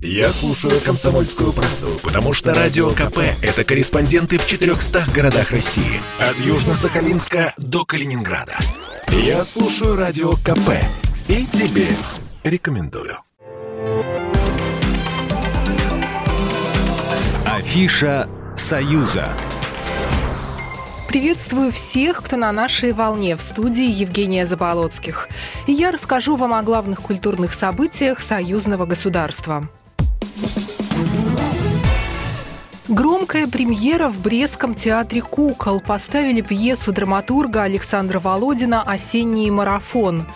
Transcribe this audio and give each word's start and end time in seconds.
Я 0.00 0.32
слушаю 0.32 0.80
«Комсомольскую 0.80 1.52
правду», 1.52 1.98
потому 2.04 2.32
что 2.32 2.54
«Радио 2.54 2.90
КП»— 2.90 3.18
это 3.42 3.64
корреспонденты 3.64 4.38
в 4.38 4.46
400 4.46 5.06
городах 5.12 5.50
России. 5.50 6.00
От 6.20 6.36
Южно-Сахалинска 6.36 7.52
до 7.56 7.84
Калининграда. 7.84 8.56
Я 9.08 9.42
слушаю 9.42 9.96
«Радио 9.96 10.34
КП» 10.34 10.70
и 11.26 11.44
тебе 11.46 11.88
рекомендую. 12.44 13.18
Афиша 17.44 18.28
«Союза». 18.56 19.36
Приветствую 21.08 21.72
всех, 21.72 22.22
кто 22.22 22.36
на 22.36 22.52
нашей 22.52 22.92
волне 22.92 23.34
в 23.34 23.40
студии 23.40 23.90
Евгения 23.90 24.46
Заболоцких. 24.46 25.28
И 25.66 25.72
я 25.72 25.90
расскажу 25.90 26.36
вам 26.36 26.54
о 26.54 26.62
главных 26.62 27.00
культурных 27.00 27.52
событиях 27.52 28.20
союзного 28.20 28.86
государства. 28.86 29.68
Громкая 32.88 33.46
премьера 33.46 34.08
в 34.08 34.18
Брестском 34.18 34.74
театре 34.74 35.20
«Кукол». 35.20 35.80
Поставили 35.80 36.40
пьесу 36.40 36.90
драматурга 36.90 37.64
Александра 37.64 38.18
Володина 38.18 38.82
«Осенний 38.82 39.50
марафон». 39.50 40.26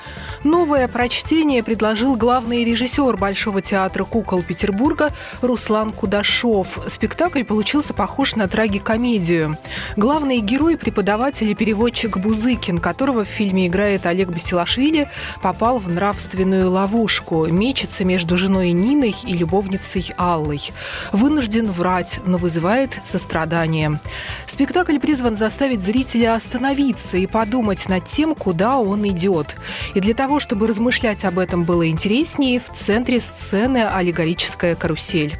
Новое 0.44 0.88
прочтение 0.88 1.62
предложил 1.62 2.16
главный 2.16 2.64
режиссер 2.64 3.16
Большого 3.16 3.62
театра 3.62 4.02
кукол 4.02 4.42
Петербурга 4.42 5.10
Руслан 5.40 5.92
Кудашов. 5.92 6.80
Спектакль 6.88 7.44
получился 7.44 7.94
похож 7.94 8.34
на 8.34 8.48
трагикомедию. 8.48 9.56
Главный 9.96 10.40
герой– 10.40 10.76
преподаватель 10.78 11.48
и 11.48 11.54
переводчик 11.54 12.16
Бузыкин, 12.18 12.78
которого 12.78 13.24
в 13.24 13.28
фильме 13.28 13.68
играет 13.68 14.04
Олег 14.04 14.30
Басилашвили, 14.30 15.08
попал 15.42 15.78
в 15.78 15.88
нравственную 15.88 16.68
ловушку. 16.68 17.46
Мечется 17.46 18.04
между 18.04 18.36
женой 18.36 18.72
Ниной 18.72 19.14
и 19.24 19.34
любовницей 19.34 20.10
Аллой. 20.16 20.72
Вынужден 21.12 21.70
врать, 21.70 22.18
но 22.26 22.36
вызывает 22.42 23.00
сострадание. 23.04 23.98
Спектакль 24.46 24.98
призван 24.98 25.38
заставить 25.38 25.80
зрителя 25.80 26.34
остановиться 26.34 27.16
и 27.16 27.26
подумать 27.26 27.88
над 27.88 28.04
тем, 28.04 28.34
куда 28.34 28.78
он 28.78 29.08
идет. 29.08 29.56
И 29.94 30.00
для 30.00 30.12
того, 30.12 30.40
чтобы 30.40 30.66
размышлять 30.66 31.24
об 31.24 31.38
этом 31.38 31.64
было 31.64 31.88
интереснее, 31.88 32.60
в 32.60 32.76
центре 32.76 33.20
сцены 33.20 33.86
аллегорическая 33.86 34.74
карусель. 34.74 35.34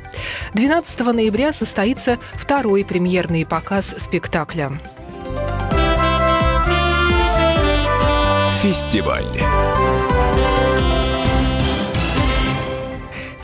12 0.54 1.00
ноября 1.00 1.52
состоится 1.52 2.18
второй 2.34 2.84
премьерный 2.84 3.44
показ 3.44 3.94
спектакля. 3.98 4.72
Фестиваль. 8.62 9.51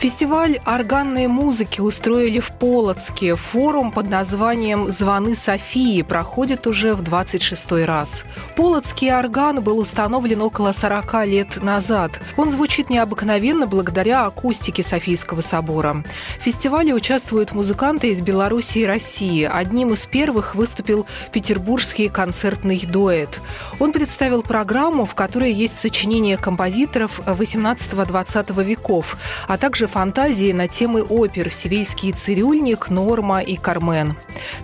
Фестиваль 0.09 0.57
органной 0.65 1.27
музыки 1.27 1.81
устроили 1.81 2.39
в 2.39 2.49
Полоцке. 2.53 3.35
Форум 3.35 3.91
под 3.91 4.09
названием 4.09 4.89
«Звоны 4.89 5.35
Софии» 5.35 6.01
проходит 6.01 6.65
уже 6.65 6.95
в 6.95 7.03
26 7.03 7.85
раз. 7.85 8.25
Полоцкий 8.55 9.13
орган 9.13 9.61
был 9.61 9.77
установлен 9.77 10.41
около 10.41 10.71
40 10.71 11.27
лет 11.27 11.61
назад. 11.61 12.19
Он 12.37 12.49
звучит 12.49 12.89
необыкновенно 12.89 13.67
благодаря 13.67 14.25
акустике 14.25 14.81
Софийского 14.81 15.41
собора. 15.41 16.03
В 16.39 16.43
фестивале 16.43 16.95
участвуют 16.95 17.53
музыканты 17.53 18.09
из 18.09 18.19
Беларуси 18.21 18.79
и 18.79 18.85
России. 18.87 19.43
Одним 19.43 19.93
из 19.93 20.07
первых 20.07 20.55
выступил 20.55 21.05
петербургский 21.31 22.09
концертный 22.09 22.79
дуэт. 22.79 23.39
Он 23.79 23.91
представил 23.91 24.41
программу, 24.41 25.05
в 25.05 25.13
которой 25.13 25.53
есть 25.53 25.79
сочинения 25.79 26.35
композиторов 26.35 27.21
18-20 27.27 28.63
веков, 28.63 29.15
а 29.47 29.59
также 29.59 29.85
фантазии 29.85 29.98
на 30.05 30.67
темы 30.69 31.03
опер 31.03 31.51
«Сивейский 31.51 32.13
цирюльник», 32.13 32.89
«Норма» 32.89 33.41
и 33.41 33.57
«Кармен». 33.57 34.15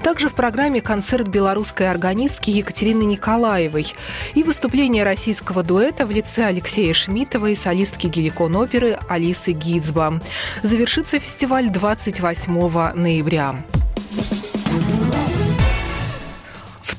Также 0.02 0.30
в 0.30 0.34
программе 0.34 0.80
концерт 0.80 1.28
белорусской 1.28 1.90
органистки 1.90 2.52
Екатерины 2.52 3.04
Николаевой 3.04 3.94
и 4.34 4.44
выступление 4.44 5.04
российского 5.04 5.62
дуэта 5.62 6.06
в 6.06 6.12
лице 6.12 6.46
Алексея 6.46 6.94
Шмитова 6.94 7.48
и 7.48 7.56
солистки 7.56 8.08
геликон 8.08 8.56
оперы 8.56 8.98
Алисы 9.10 9.52
Гидзба. 9.52 10.22
Завершится 10.64 11.20
фестиваль 11.20 11.70
28 11.70 12.94
ноября. 12.96 13.56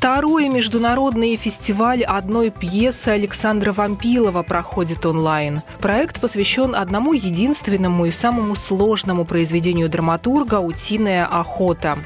Второй 0.07 0.49
международный 0.49 1.35
фестиваль 1.35 2.05
одной 2.05 2.51
пьесы 2.51 3.09
Александра 3.09 3.73
Вампилова 3.73 4.45
проходит 4.45 5.05
онлайн. 5.05 5.63
Проект 5.81 6.21
посвящен 6.21 6.77
одному 6.77 7.13
единственному 7.13 8.07
и 8.07 8.13
самому 8.13 8.55
сложному 8.55 9.25
произведению 9.25 9.89
драматурга 9.89 10.61
«Утиная 10.61 11.27
охота». 11.27 11.99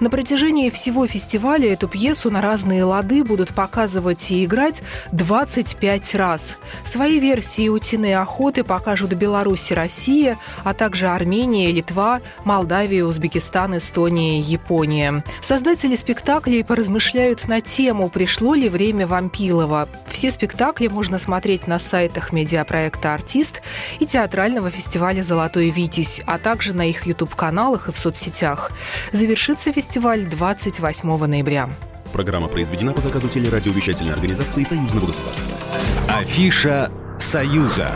На 0.00 0.10
протяжении 0.10 0.68
всего 0.68 1.06
фестиваля 1.06 1.72
эту 1.72 1.88
пьесу 1.88 2.30
на 2.30 2.42
разные 2.42 2.84
лады 2.84 3.24
будут 3.24 3.54
показывать 3.54 4.30
и 4.30 4.44
играть 4.44 4.82
25 5.12 6.14
раз. 6.16 6.58
Свои 6.84 7.18
версии 7.18 7.70
«Утиной 7.70 8.16
охоты» 8.16 8.64
покажут 8.64 9.14
Беларусь 9.14 9.70
и 9.70 9.74
Россия, 9.74 10.36
а 10.62 10.74
также 10.74 11.06
Армения, 11.06 11.72
Литва, 11.72 12.20
Молдавия, 12.44 13.06
Узбекистан, 13.06 13.78
Эстония 13.78 14.40
Япония. 14.40 15.24
Создатели 15.40 15.96
спектаклей 15.96 16.62
поразмышляют 16.62 17.45
на 17.48 17.60
тему 17.60 18.08
«Пришло 18.08 18.54
ли 18.54 18.68
время 18.68 19.06
Вампилова?». 19.06 19.88
Все 20.08 20.30
спектакли 20.30 20.88
можно 20.88 21.18
смотреть 21.18 21.66
на 21.66 21.78
сайтах 21.78 22.32
медиапроекта 22.32 23.14
«Артист» 23.14 23.62
и 24.00 24.06
театрального 24.06 24.70
фестиваля 24.70 25.22
«Золотой 25.22 25.70
Витязь», 25.70 26.20
а 26.26 26.38
также 26.38 26.72
на 26.72 26.88
их 26.88 27.06
YouTube-каналах 27.06 27.88
и 27.88 27.92
в 27.92 27.98
соцсетях. 27.98 28.70
Завершится 29.12 29.72
фестиваль 29.72 30.24
28 30.24 31.26
ноября. 31.26 31.70
Программа 32.12 32.48
произведена 32.48 32.92
по 32.92 33.00
заказу 33.00 33.28
телерадиовещательной 33.28 34.14
организации 34.14 34.62
Союзного 34.62 35.06
государства. 35.06 35.56
Афиша 36.08 36.90
«Союза». 37.18 37.92